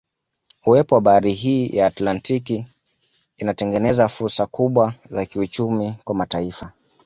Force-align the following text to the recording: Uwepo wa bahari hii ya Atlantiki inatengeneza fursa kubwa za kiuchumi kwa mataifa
Uwepo 0.65 0.95
wa 0.95 1.01
bahari 1.01 1.33
hii 1.33 1.69
ya 1.77 1.85
Atlantiki 1.87 2.67
inatengeneza 3.37 4.09
fursa 4.09 4.45
kubwa 4.45 4.93
za 5.09 5.25
kiuchumi 5.25 5.95
kwa 6.03 6.15
mataifa 6.15 6.71